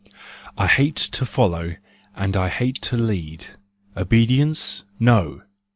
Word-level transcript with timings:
I 0.57 0.65
hate 0.65 0.95
to 0.95 1.27
follow 1.27 1.75
and 2.15 2.35
I 2.35 2.49
hate 2.49 2.81
to 2.81 2.97
lead. 2.97 3.45
Obedience? 3.95 4.83
no! 4.99 5.43